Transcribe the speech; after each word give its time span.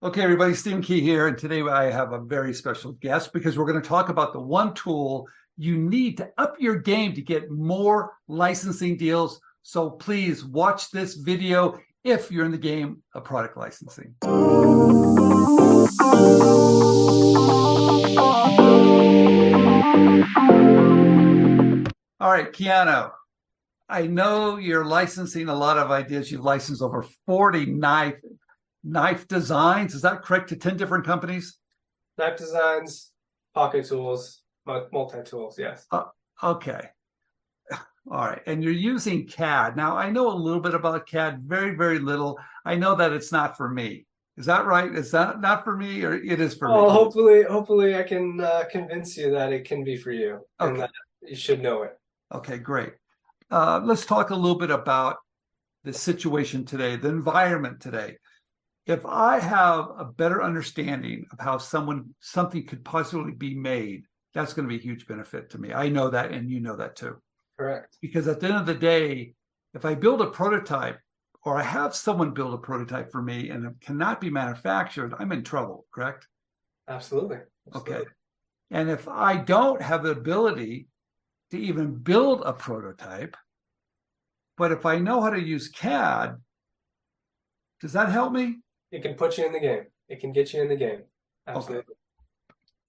Okay, 0.00 0.22
everybody, 0.22 0.54
Stephen 0.54 0.80
Key 0.80 1.00
here, 1.00 1.26
and 1.26 1.36
today 1.36 1.60
I 1.60 1.90
have 1.90 2.12
a 2.12 2.20
very 2.20 2.54
special 2.54 2.92
guest 2.92 3.32
because 3.32 3.58
we're 3.58 3.66
going 3.66 3.82
to 3.82 3.88
talk 3.88 4.10
about 4.10 4.32
the 4.32 4.38
one 4.38 4.72
tool 4.72 5.26
you 5.56 5.76
need 5.76 6.18
to 6.18 6.30
up 6.38 6.54
your 6.60 6.76
game 6.76 7.14
to 7.14 7.20
get 7.20 7.50
more 7.50 8.12
licensing 8.28 8.96
deals. 8.96 9.40
So 9.64 9.90
please 9.90 10.44
watch 10.44 10.92
this 10.92 11.14
video 11.14 11.80
if 12.04 12.30
you're 12.30 12.44
in 12.44 12.52
the 12.52 12.58
game 12.58 13.02
of 13.12 13.24
product 13.24 13.56
licensing. 13.56 14.14
All 22.20 22.30
right, 22.30 22.52
Keanu, 22.52 23.10
I 23.88 24.06
know 24.06 24.58
you're 24.58 24.84
licensing 24.84 25.48
a 25.48 25.54
lot 25.56 25.76
of 25.76 25.90
ideas. 25.90 26.30
You've 26.30 26.44
licensed 26.44 26.82
over 26.82 27.04
40 27.26 27.66
knife 27.66 28.20
Knife 28.88 29.28
Designs. 29.28 29.94
Is 29.94 30.02
that 30.02 30.22
correct? 30.22 30.48
To 30.48 30.56
10 30.56 30.76
different 30.76 31.04
companies? 31.04 31.58
Knife 32.16 32.36
Designs, 32.36 33.12
Pocket 33.54 33.86
Tools, 33.86 34.42
Multi 34.66 35.22
Tools, 35.24 35.58
yes. 35.58 35.86
Uh, 35.90 36.04
okay. 36.42 36.88
All 38.10 38.26
right. 38.26 38.42
And 38.46 38.62
you're 38.64 38.72
using 38.72 39.26
CAD. 39.26 39.76
Now, 39.76 39.96
I 39.96 40.10
know 40.10 40.32
a 40.32 40.34
little 40.34 40.60
bit 40.60 40.74
about 40.74 41.06
CAD, 41.06 41.42
very, 41.42 41.76
very 41.76 41.98
little. 41.98 42.38
I 42.64 42.74
know 42.74 42.94
that 42.94 43.12
it's 43.12 43.30
not 43.30 43.56
for 43.56 43.68
me. 43.68 44.06
Is 44.36 44.46
that 44.46 44.66
right? 44.66 44.94
Is 44.94 45.10
that 45.10 45.40
not 45.40 45.64
for 45.64 45.76
me 45.76 46.04
or 46.04 46.14
it 46.14 46.40
is 46.40 46.54
for 46.54 46.68
well, 46.68 46.76
me? 46.76 46.82
Well, 46.84 46.94
hopefully, 46.94 47.42
hopefully 47.42 47.96
I 47.96 48.04
can 48.04 48.40
uh, 48.40 48.64
convince 48.70 49.16
you 49.16 49.30
that 49.32 49.52
it 49.52 49.64
can 49.64 49.82
be 49.84 49.96
for 49.96 50.12
you 50.12 50.40
okay. 50.60 50.70
and 50.70 50.80
that 50.80 50.90
you 51.22 51.34
should 51.34 51.60
know 51.60 51.82
it. 51.82 51.98
Okay, 52.32 52.58
great. 52.58 52.92
Uh, 53.50 53.80
let's 53.82 54.06
talk 54.06 54.30
a 54.30 54.36
little 54.36 54.58
bit 54.58 54.70
about 54.70 55.16
the 55.82 55.92
situation 55.92 56.64
today, 56.64 56.94
the 56.96 57.08
environment 57.08 57.80
today 57.80 58.16
if 58.88 59.04
I 59.04 59.38
have 59.38 59.90
a 59.98 60.04
better 60.04 60.42
understanding 60.42 61.26
of 61.30 61.38
how 61.38 61.58
someone 61.58 62.14
something 62.20 62.66
could 62.66 62.84
possibly 62.84 63.32
be 63.32 63.54
made, 63.54 64.04
that's 64.32 64.54
going 64.54 64.66
to 64.66 64.74
be 64.74 64.80
a 64.80 64.82
huge 64.82 65.06
benefit 65.06 65.50
to 65.50 65.58
me. 65.58 65.74
I 65.74 65.90
know 65.90 66.08
that, 66.08 66.32
and 66.32 66.50
you 66.50 66.60
know 66.60 66.74
that 66.76 66.96
too. 66.96 67.20
Correct. 67.58 67.98
Because 68.00 68.26
at 68.28 68.40
the 68.40 68.46
end 68.46 68.56
of 68.56 68.66
the 68.66 68.74
day, 68.74 69.34
if 69.74 69.84
I 69.84 69.94
build 69.94 70.22
a 70.22 70.30
prototype 70.30 70.98
or 71.42 71.58
I 71.58 71.62
have 71.62 71.94
someone 71.94 72.32
build 72.32 72.54
a 72.54 72.58
prototype 72.58 73.12
for 73.12 73.20
me 73.20 73.50
and 73.50 73.66
it 73.66 73.74
cannot 73.82 74.22
be 74.22 74.30
manufactured, 74.30 75.14
I'm 75.18 75.32
in 75.32 75.44
trouble, 75.44 75.86
correct? 75.92 76.26
Absolutely. 76.88 77.38
Absolutely. 77.66 77.94
Okay. 77.94 78.10
And 78.70 78.88
if 78.88 79.06
I 79.06 79.36
don't 79.36 79.82
have 79.82 80.02
the 80.02 80.12
ability 80.12 80.88
to 81.50 81.58
even 81.58 81.94
build 81.94 82.42
a 82.44 82.54
prototype, 82.54 83.36
but 84.56 84.72
if 84.72 84.86
I 84.86 84.98
know 84.98 85.20
how 85.20 85.30
to 85.30 85.40
use 85.40 85.68
CAD, 85.68 86.36
does 87.80 87.92
that 87.92 88.08
help 88.08 88.32
me? 88.32 88.60
It 88.90 89.02
can 89.02 89.14
put 89.14 89.38
you 89.38 89.46
in 89.46 89.52
the 89.52 89.60
game. 89.60 89.84
It 90.08 90.20
can 90.20 90.32
get 90.32 90.52
you 90.52 90.62
in 90.62 90.68
the 90.68 90.76
game. 90.76 91.02
Absolutely. 91.46 91.78
Okay. 91.78 91.92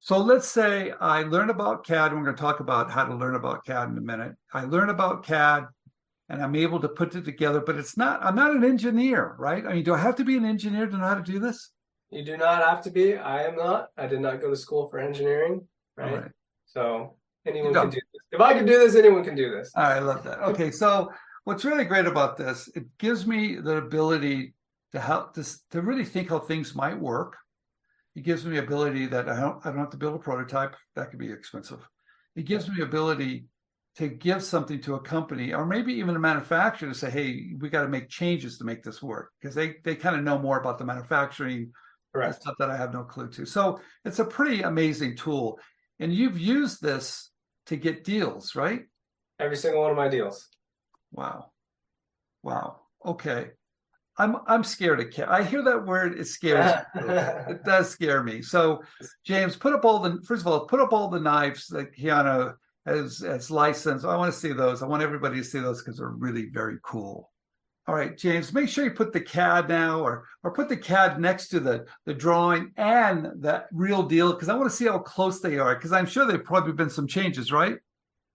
So 0.00 0.18
let's 0.18 0.46
say 0.46 0.92
I 1.00 1.22
learn 1.22 1.50
about 1.50 1.84
CAD, 1.84 2.12
we're 2.12 2.22
going 2.22 2.36
to 2.36 2.40
talk 2.40 2.60
about 2.60 2.90
how 2.90 3.04
to 3.04 3.14
learn 3.14 3.34
about 3.34 3.64
CAD 3.64 3.90
in 3.90 3.98
a 3.98 4.00
minute. 4.00 4.34
I 4.52 4.64
learn 4.64 4.90
about 4.90 5.24
CAD 5.24 5.66
and 6.28 6.42
I'm 6.42 6.54
able 6.54 6.78
to 6.80 6.88
put 6.88 7.14
it 7.16 7.24
together, 7.24 7.60
but 7.60 7.76
it's 7.76 7.96
not, 7.96 8.22
I'm 8.22 8.36
not 8.36 8.54
an 8.54 8.64
engineer, 8.64 9.34
right? 9.38 9.66
I 9.66 9.74
mean, 9.74 9.82
do 9.82 9.94
I 9.94 9.98
have 9.98 10.14
to 10.16 10.24
be 10.24 10.36
an 10.36 10.44
engineer 10.44 10.86
to 10.86 10.96
know 10.96 11.04
how 11.04 11.14
to 11.14 11.22
do 11.22 11.40
this? 11.40 11.72
You 12.10 12.24
do 12.24 12.36
not 12.36 12.62
have 12.62 12.80
to 12.82 12.90
be. 12.90 13.16
I 13.16 13.42
am 13.42 13.56
not. 13.56 13.88
I 13.96 14.06
did 14.06 14.20
not 14.20 14.40
go 14.40 14.50
to 14.50 14.56
school 14.56 14.88
for 14.88 14.98
engineering, 14.98 15.66
right? 15.96 16.22
right. 16.22 16.30
So 16.64 17.16
anyone 17.44 17.74
can 17.74 17.90
do 17.90 17.96
this. 17.96 18.22
If 18.32 18.40
I 18.40 18.54
can 18.54 18.66
do 18.66 18.78
this, 18.78 18.94
anyone 18.94 19.24
can 19.24 19.34
do 19.34 19.50
this. 19.50 19.72
All 19.74 19.82
right, 19.82 19.96
I 19.96 19.98
love 19.98 20.22
that. 20.24 20.38
Okay, 20.40 20.70
so 20.70 21.12
what's 21.44 21.64
really 21.64 21.84
great 21.84 22.06
about 22.06 22.36
this, 22.36 22.68
it 22.74 22.84
gives 22.98 23.26
me 23.26 23.56
the 23.56 23.76
ability 23.76 24.54
to 24.92 25.00
help 25.00 25.34
to, 25.34 25.44
to 25.70 25.82
really 25.82 26.04
think 26.04 26.30
how 26.30 26.38
things 26.38 26.74
might 26.74 26.98
work. 26.98 27.36
It 28.14 28.22
gives 28.22 28.44
me 28.44 28.58
ability 28.58 29.06
that 29.06 29.28
I 29.28 29.40
don't 29.40 29.64
I 29.64 29.70
don't 29.70 29.78
have 29.78 29.90
to 29.90 29.96
build 29.96 30.14
a 30.14 30.18
prototype. 30.18 30.74
That 30.96 31.10
could 31.10 31.18
be 31.18 31.30
expensive. 31.30 31.86
It 32.36 32.46
gives 32.46 32.68
me 32.68 32.82
ability 32.82 33.46
to 33.96 34.08
give 34.08 34.42
something 34.42 34.80
to 34.80 34.94
a 34.94 35.00
company 35.00 35.52
or 35.52 35.66
maybe 35.66 35.92
even 35.94 36.14
a 36.14 36.20
manufacturer 36.20 36.88
to 36.88 36.94
say, 36.94 37.10
hey, 37.10 37.50
we 37.58 37.68
got 37.68 37.82
to 37.82 37.88
make 37.88 38.08
changes 38.08 38.56
to 38.58 38.64
make 38.64 38.82
this 38.82 39.02
work 39.02 39.32
because 39.40 39.54
they 39.54 39.76
they 39.84 39.94
kind 39.94 40.16
of 40.16 40.22
know 40.22 40.38
more 40.38 40.60
about 40.60 40.78
the 40.78 40.84
manufacturing 40.84 41.72
Correct. 42.14 42.40
stuff 42.40 42.54
that 42.58 42.70
I 42.70 42.76
have 42.76 42.92
no 42.92 43.04
clue 43.04 43.28
to. 43.30 43.44
So 43.44 43.80
it's 44.04 44.18
a 44.18 44.24
pretty 44.24 44.62
amazing 44.62 45.16
tool. 45.16 45.58
And 46.00 46.12
you've 46.12 46.38
used 46.38 46.80
this 46.80 47.30
to 47.66 47.76
get 47.76 48.04
deals, 48.04 48.54
right? 48.54 48.82
Every 49.38 49.56
single 49.56 49.82
one 49.82 49.90
of 49.90 49.96
my 49.96 50.08
deals. 50.08 50.48
Wow. 51.12 51.50
Wow. 52.42 52.80
Okay. 53.04 53.50
I'm 54.18 54.36
I'm 54.46 54.64
scared 54.64 55.00
of 55.00 55.10
CAD. 55.10 55.28
I 55.28 55.42
hear 55.44 55.62
that 55.62 55.86
word. 55.86 56.18
It 56.18 56.26
scares. 56.26 56.72
it 56.94 57.64
does 57.64 57.88
scare 57.90 58.22
me. 58.22 58.42
So, 58.42 58.82
James, 59.24 59.56
put 59.56 59.72
up 59.72 59.84
all 59.84 60.00
the 60.00 60.20
first 60.26 60.42
of 60.42 60.48
all, 60.48 60.66
put 60.66 60.80
up 60.80 60.92
all 60.92 61.08
the 61.08 61.20
knives 61.20 61.68
that 61.68 61.96
Keanu 61.96 62.54
has 62.84 63.20
has 63.20 63.50
licensed. 63.50 64.04
I 64.04 64.16
want 64.16 64.32
to 64.32 64.38
see 64.38 64.52
those. 64.52 64.82
I 64.82 64.86
want 64.86 65.02
everybody 65.02 65.36
to 65.36 65.44
see 65.44 65.60
those 65.60 65.82
because 65.82 65.98
they're 65.98 66.08
really 66.08 66.46
very 66.46 66.78
cool. 66.82 67.30
All 67.86 67.94
right, 67.94 68.18
James, 68.18 68.52
make 68.52 68.68
sure 68.68 68.84
you 68.84 68.90
put 68.90 69.14
the 69.14 69.20
CAD 69.20 69.68
now, 69.68 70.00
or 70.00 70.24
or 70.42 70.52
put 70.52 70.68
the 70.68 70.76
CAD 70.76 71.20
next 71.20 71.48
to 71.48 71.60
the 71.60 71.86
the 72.04 72.12
drawing 72.12 72.72
and 72.76 73.30
that 73.42 73.68
real 73.72 74.02
deal 74.02 74.32
because 74.32 74.48
I 74.48 74.54
want 74.56 74.68
to 74.70 74.76
see 74.76 74.86
how 74.86 74.98
close 74.98 75.40
they 75.40 75.58
are 75.58 75.74
because 75.74 75.92
I'm 75.92 76.06
sure 76.06 76.26
there've 76.26 76.44
probably 76.44 76.72
been 76.72 76.90
some 76.90 77.06
changes, 77.06 77.52
right? 77.52 77.76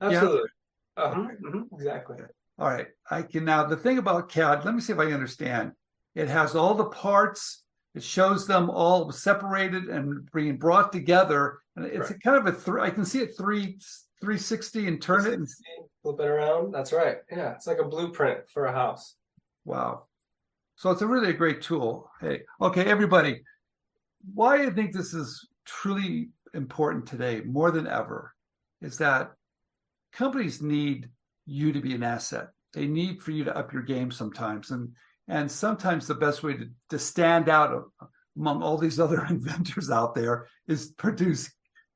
Absolutely. 0.01 0.49
Yeah? 0.97 1.03
Uh-huh. 1.03 1.27
Mm-hmm. 1.45 1.75
Exactly. 1.75 2.17
All 2.63 2.69
right. 2.69 2.87
I 3.11 3.23
can 3.23 3.43
now 3.43 3.65
the 3.65 3.75
thing 3.75 3.97
about 3.97 4.29
CAD, 4.29 4.63
let 4.63 4.73
me 4.73 4.79
see 4.79 4.93
if 4.93 4.99
I 4.99 5.11
understand. 5.11 5.73
It 6.15 6.29
has 6.29 6.55
all 6.55 6.73
the 6.73 6.85
parts, 6.85 7.63
it 7.93 8.01
shows 8.01 8.47
them 8.47 8.69
all 8.69 9.11
separated 9.11 9.89
and 9.89 10.31
being 10.31 10.55
brought 10.55 10.93
together. 10.93 11.59
And 11.75 11.85
it's 11.85 12.09
right. 12.09 12.23
kind 12.23 12.37
of 12.37 12.47
a 12.47 12.57
three 12.57 12.81
I 12.81 12.89
can 12.89 13.03
see 13.03 13.19
it 13.19 13.31
three 13.37 13.77
360 14.21 14.87
and 14.87 15.01
turn 15.01 15.27
it 15.27 15.33
and 15.33 15.47
flip 16.03 16.21
it 16.21 16.25
around. 16.25 16.73
That's 16.73 16.93
right. 16.93 17.17
Yeah. 17.29 17.51
It's 17.51 17.67
like 17.67 17.79
a 17.79 17.83
blueprint 17.83 18.49
for 18.49 18.67
a 18.67 18.71
house. 18.71 19.17
Wow. 19.65 20.05
So 20.77 20.89
it's 20.89 21.01
a 21.01 21.07
really 21.07 21.31
a 21.31 21.33
great 21.33 21.61
tool. 21.61 22.09
Hey, 22.21 22.43
okay, 22.61 22.85
everybody. 22.85 23.43
Why 24.33 24.65
I 24.65 24.69
think 24.69 24.93
this 24.93 25.13
is 25.13 25.49
truly 25.65 26.29
important 26.53 27.07
today 27.07 27.41
more 27.41 27.71
than 27.71 27.87
ever 27.87 28.33
is 28.81 28.97
that 28.99 29.33
companies 30.13 30.61
need 30.61 31.09
you 31.45 31.71
to 31.73 31.81
be 31.81 31.93
an 31.93 32.03
asset. 32.03 32.49
They 32.73 32.87
need 32.87 33.21
for 33.21 33.31
you 33.31 33.43
to 33.43 33.55
up 33.55 33.73
your 33.73 33.83
game 33.83 34.11
sometimes. 34.11 34.71
And 34.71 34.93
and 35.27 35.49
sometimes 35.49 36.05
the 36.05 36.15
best 36.15 36.43
way 36.43 36.53
to, 36.57 36.69
to 36.89 36.99
stand 36.99 37.47
out 37.47 37.85
among 38.35 38.61
all 38.61 38.77
these 38.77 38.99
other 38.99 39.25
inventors 39.25 39.89
out 39.89 40.15
there 40.15 40.47
is 40.67 40.91
produce 40.97 41.51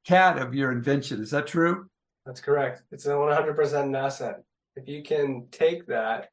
CAD 0.06 0.38
of 0.38 0.54
your 0.54 0.72
invention. 0.72 1.22
Is 1.22 1.32
that 1.32 1.48
true? 1.48 1.90
That's 2.26 2.42
correct. 2.42 2.84
It's 2.92 3.06
a 3.06 3.10
100% 3.10 3.84
an 3.84 3.96
asset. 3.96 4.44
If 4.76 4.88
you 4.88 5.02
can 5.02 5.48
take 5.52 5.88
that, 5.88 6.30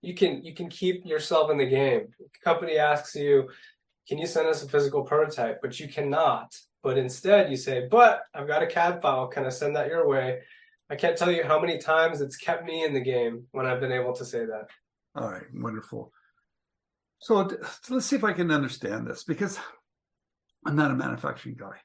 you 0.00 0.14
can 0.14 0.44
you 0.44 0.54
can 0.54 0.68
keep 0.68 1.04
yourself 1.04 1.50
in 1.50 1.58
the 1.58 1.66
game. 1.66 2.08
Company 2.44 2.78
asks 2.78 3.14
you, 3.14 3.48
"Can 4.08 4.18
you 4.18 4.26
send 4.26 4.46
us 4.46 4.62
a 4.62 4.68
physical 4.68 5.02
prototype?" 5.02 5.60
But 5.60 5.78
you 5.80 5.88
cannot. 5.88 6.56
But 6.82 6.98
instead, 6.98 7.50
you 7.50 7.56
say, 7.56 7.88
"But 7.88 8.22
I've 8.32 8.46
got 8.46 8.62
a 8.62 8.66
CAD 8.66 9.02
file. 9.02 9.26
Can 9.26 9.44
I 9.44 9.48
send 9.48 9.74
that 9.76 9.88
your 9.88 10.06
way?" 10.06 10.42
I 10.90 10.96
can't 10.96 11.16
tell 11.16 11.30
you 11.30 11.44
how 11.44 11.60
many 11.60 11.78
times 11.78 12.20
it's 12.20 12.36
kept 12.36 12.64
me 12.64 12.84
in 12.84 12.94
the 12.94 13.00
game 13.00 13.44
when 13.52 13.66
I've 13.66 13.80
been 13.80 13.92
able 13.92 14.14
to 14.14 14.24
say 14.24 14.46
that. 14.46 14.68
All 15.14 15.30
right, 15.30 15.44
wonderful. 15.54 16.12
So 17.20 17.50
let's 17.90 18.06
see 18.06 18.16
if 18.16 18.24
I 18.24 18.32
can 18.32 18.50
understand 18.50 19.06
this 19.06 19.24
because 19.24 19.58
I'm 20.64 20.76
not 20.76 20.90
a 20.90 20.94
manufacturing 20.94 21.56
guy. 21.56 21.76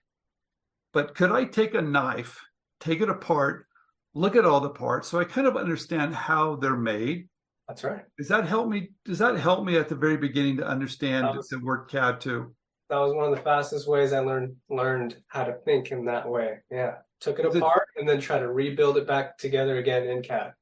But 0.93 1.15
could 1.15 1.31
I 1.31 1.45
take 1.45 1.73
a 1.73 1.81
knife, 1.81 2.39
take 2.79 3.01
it 3.01 3.09
apart, 3.09 3.65
look 4.13 4.35
at 4.35 4.45
all 4.45 4.59
the 4.59 4.69
parts 4.69 5.07
so 5.07 5.19
I 5.19 5.23
kind 5.23 5.47
of 5.47 5.57
understand 5.57 6.13
how 6.13 6.55
they're 6.57 6.77
made? 6.77 7.27
That's 7.67 7.83
right. 7.83 8.03
Does 8.17 8.27
that 8.27 8.45
help 8.45 8.69
me? 8.69 8.89
Does 9.05 9.19
that 9.19 9.37
help 9.37 9.65
me 9.65 9.77
at 9.77 9.89
the 9.89 9.95
very 9.95 10.17
beginning 10.17 10.57
to 10.57 10.67
understand 10.67 11.25
was, 11.35 11.47
the 11.47 11.59
word 11.59 11.89
CAD 11.89 12.21
too? 12.21 12.53
That 12.89 12.99
was 12.99 13.13
one 13.13 13.25
of 13.25 13.35
the 13.35 13.41
fastest 13.41 13.87
ways 13.87 14.13
I 14.13 14.19
learned 14.19 14.55
learned 14.69 15.17
how 15.27 15.45
to 15.45 15.53
think 15.65 15.91
in 15.91 16.05
that 16.05 16.29
way. 16.29 16.59
Yeah 16.69 16.95
took 17.23 17.39
it 17.39 17.45
apart 17.45 17.87
and 17.95 18.07
then 18.07 18.19
try 18.19 18.37
to 18.37 18.51
rebuild 18.51 18.97
it 18.97 19.07
back 19.07 19.37
together 19.37 19.77
again 19.77 20.03
in 20.03 20.21
CAD. 20.21 20.53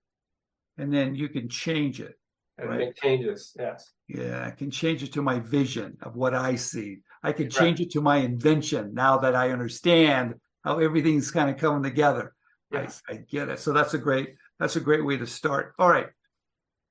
And 0.78 0.94
then 0.94 1.16
you 1.16 1.28
can 1.28 1.50
change 1.50 2.00
it. 2.00 2.16
And 2.58 2.70
right? 2.70 2.80
make 2.80 2.96
changes, 2.96 3.56
yes. 3.58 3.92
Yeah, 4.08 4.46
I 4.46 4.52
can 4.52 4.70
change 4.70 5.02
it 5.02 5.14
to 5.14 5.24
my 5.24 5.40
vision 5.40 5.98
of 6.04 6.16
what 6.16 6.36
I 6.36 6.56
see. 6.56 7.00
I 7.24 7.32
can 7.32 7.50
change 7.50 7.80
right. 7.80 7.88
it 7.88 7.92
to 7.94 8.02
my 8.02 8.18
invention 8.18 8.94
now 8.94 9.18
that 9.18 9.36
I 9.36 9.50
understand 9.50 10.36
how 10.64 10.78
everything's 10.78 11.32
kind 11.32 11.50
of 11.50 11.58
coming 11.58 11.82
together. 11.82 12.36
Yes. 12.72 13.02
I, 13.10 13.14
I 13.14 13.16
get 13.18 13.50
it. 13.50 13.60
So 13.60 13.74
that's 13.74 13.96
a 13.96 13.98
great 13.98 14.36
that's 14.60 14.76
a 14.76 14.80
great 14.80 15.04
way 15.04 15.18
to 15.18 15.26
start. 15.26 15.74
All 15.80 15.90
right. 15.90 16.08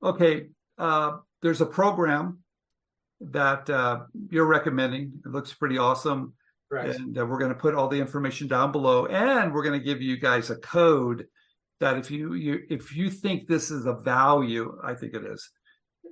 Okay. 0.03 0.49
Uh, 0.77 1.19
there's 1.41 1.61
a 1.61 1.67
program 1.67 2.39
that 3.21 3.69
uh, 3.69 4.01
you're 4.31 4.47
recommending. 4.47 5.13
It 5.25 5.31
looks 5.31 5.53
pretty 5.53 5.79
awesome. 5.79 6.35
Right. 6.71 6.95
And 6.95 7.19
uh, 7.19 7.27
we're 7.27 7.39
going 7.39 7.53
to 7.53 7.59
put 7.59 7.75
all 7.75 7.89
the 7.89 7.99
information 7.99 8.47
down 8.47 8.71
below, 8.71 9.07
and 9.07 9.53
we're 9.53 9.65
going 9.65 9.79
to 9.79 9.85
give 9.85 10.01
you 10.01 10.17
guys 10.19 10.51
a 10.51 10.57
code 10.57 11.27
that 11.81 11.97
if 11.97 12.11
you 12.11 12.35
you 12.35 12.61
if 12.71 12.95
you 12.95 13.11
think 13.11 13.49
this 13.49 13.71
is 13.71 13.87
a 13.87 13.95
value, 13.95 14.79
I 14.85 14.95
think 14.95 15.15
it 15.15 15.25
is, 15.25 15.51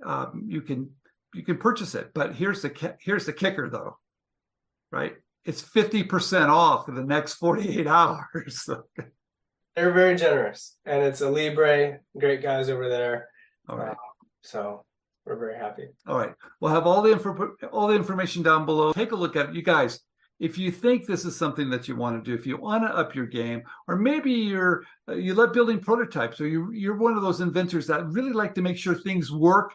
um, 0.05 0.44
you 0.49 0.62
can 0.62 0.90
you 1.34 1.44
can 1.44 1.58
purchase 1.58 1.94
it. 1.94 2.10
But 2.12 2.34
here's 2.34 2.62
the 2.62 2.96
here's 3.00 3.26
the 3.26 3.32
kicker 3.32 3.70
though. 3.70 3.99
right? 4.90 5.14
It's 5.44 5.62
50% 5.62 6.49
off 6.49 6.87
for 6.87 6.93
the 6.93 7.05
next 7.05 7.34
48 7.34 7.87
hours. 7.87 8.69
They're 9.76 9.93
very 9.93 10.16
generous, 10.16 10.76
and 10.84 11.02
it's 11.02 11.20
Alibre, 11.20 11.99
great 12.19 12.43
guys 12.43 12.69
over 12.69 12.88
there. 12.88 13.28
All 13.69 13.78
right. 13.78 13.96
So 14.43 14.84
we're 15.28 15.36
very 15.36 15.56
happy. 15.56 15.88
All 16.06 16.16
right. 16.16 16.34
We'll 16.60 16.72
have 16.72 16.86
all 16.86 17.02
the 17.02 17.12
info, 17.12 17.54
all 17.70 17.88
the 17.88 17.94
information 17.94 18.42
down 18.42 18.64
below. 18.64 18.92
Take 18.92 19.12
a 19.12 19.16
look 19.16 19.36
at 19.36 19.50
it. 19.50 19.54
You 19.54 19.62
guys, 19.62 20.00
if 20.40 20.56
you 20.56 20.70
think 20.70 21.06
this 21.06 21.25
is 21.25 21.36
something 21.36 21.69
that 21.70 21.86
you 21.88 21.96
want 21.96 22.22
to 22.22 22.30
do, 22.30 22.34
if 22.36 22.46
you 22.46 22.56
want 22.56 22.84
to 22.84 22.96
up 22.96 23.14
your 23.14 23.26
game, 23.26 23.62
or 23.86 23.96
maybe 23.96 24.32
you're 24.32 24.84
uh, 25.08 25.14
you 25.14 25.34
love 25.34 25.52
building 25.52 25.80
prototypes, 25.80 26.40
or 26.40 26.46
you 26.46 26.72
you're 26.72 26.96
one 26.96 27.16
of 27.16 27.22
those 27.22 27.40
inventors 27.40 27.86
that 27.88 28.06
really 28.06 28.32
like 28.32 28.54
to 28.54 28.62
make 28.62 28.76
sure 28.78 28.94
things 28.94 29.30
work, 29.30 29.75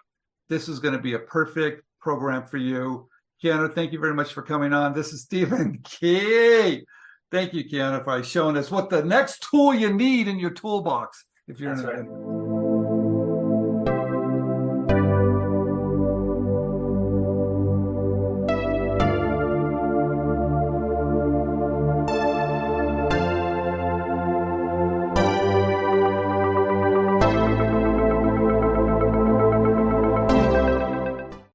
this 0.49 0.67
is 0.67 0.79
going 0.79 0.93
to 0.93 1.01
be 1.01 1.13
a 1.13 1.19
perfect 1.19 1.83
program 1.99 2.45
for 2.45 2.57
you. 2.57 3.07
Keanu, 3.43 3.73
thank 3.73 3.91
you 3.91 3.99
very 3.99 4.13
much 4.13 4.33
for 4.33 4.41
coming 4.41 4.73
on. 4.73 4.93
This 4.93 5.11
is 5.11 5.23
Stephen 5.23 5.79
Key. 5.83 6.85
Thank 7.31 7.53
you, 7.53 7.65
Keanu, 7.65 8.03
for 8.03 8.23
showing 8.23 8.57
us 8.57 8.71
what 8.71 8.89
the 8.89 9.03
next 9.03 9.45
tool 9.49 9.73
you 9.73 9.91
need 9.91 10.27
in 10.27 10.39
your 10.39 10.51
toolbox 10.51 11.25
if 11.47 11.59
you're 11.59 11.75
That's 11.75 11.81
an 11.81 11.87
right. 11.87 11.99
inventor. 11.99 12.32